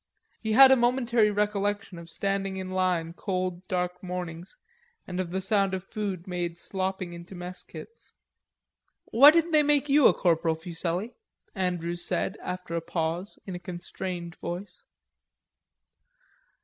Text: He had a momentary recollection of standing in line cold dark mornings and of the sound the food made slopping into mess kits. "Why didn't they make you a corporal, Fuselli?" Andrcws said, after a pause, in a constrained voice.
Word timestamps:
He 0.41 0.53
had 0.53 0.71
a 0.71 0.75
momentary 0.75 1.29
recollection 1.29 1.99
of 1.99 2.09
standing 2.09 2.57
in 2.57 2.71
line 2.71 3.13
cold 3.13 3.67
dark 3.67 4.01
mornings 4.01 4.57
and 5.05 5.19
of 5.19 5.29
the 5.29 5.41
sound 5.41 5.73
the 5.73 5.79
food 5.79 6.25
made 6.27 6.57
slopping 6.57 7.13
into 7.13 7.35
mess 7.35 7.61
kits. 7.61 8.15
"Why 9.11 9.29
didn't 9.29 9.51
they 9.51 9.61
make 9.61 9.89
you 9.89 10.07
a 10.07 10.13
corporal, 10.15 10.55
Fuselli?" 10.55 11.13
Andrcws 11.55 11.99
said, 12.01 12.35
after 12.41 12.75
a 12.75 12.81
pause, 12.81 13.37
in 13.45 13.53
a 13.53 13.59
constrained 13.59 14.33
voice. 14.37 14.83